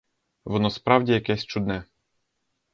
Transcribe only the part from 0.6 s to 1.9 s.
справді якесь чудне.